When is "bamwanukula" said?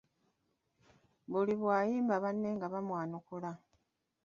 2.73-3.51